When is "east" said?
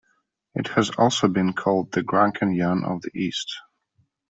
3.13-3.53